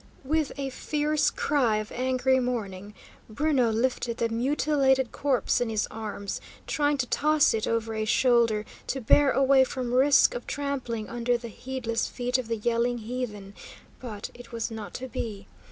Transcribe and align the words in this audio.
With 0.23 0.51
a 0.57 0.71
fierce 0.71 1.29
cry 1.29 1.77
of 1.77 1.91
angry 1.91 2.39
mourning, 2.39 2.95
Bruno 3.29 3.71
lifted 3.71 4.17
the 4.17 4.29
mutilated 4.29 5.11
corpse 5.11 5.61
in 5.61 5.69
his 5.69 5.87
arms, 5.91 6.41
trying 6.65 6.97
to 6.97 7.05
toss 7.05 7.53
it 7.53 7.67
over 7.67 7.93
a 7.93 8.03
shoulder, 8.05 8.65
to 8.87 8.99
bear 8.99 9.29
away 9.29 9.63
from 9.63 9.93
risk 9.93 10.33
of 10.33 10.47
trampling 10.47 11.07
under 11.07 11.37
the 11.37 11.49
heedless 11.49 12.07
feet 12.07 12.39
of 12.39 12.47
the 12.47 12.57
yelling 12.57 12.97
heathen; 12.97 13.53
but 13.99 14.31
it 14.33 14.51
was 14.51 14.71
not 14.71 14.95
to 14.95 15.07
be. 15.07 15.45